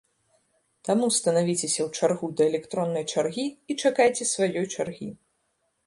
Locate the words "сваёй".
4.35-4.63